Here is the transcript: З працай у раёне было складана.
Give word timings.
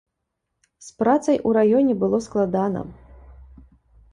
З 0.85 0.89
працай 1.01 1.37
у 1.49 1.51
раёне 1.57 1.93
было 2.05 2.17
складана. 2.29 2.81